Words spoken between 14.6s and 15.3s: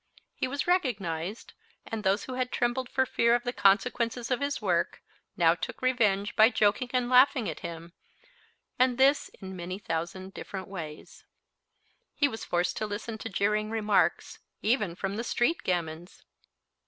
even from the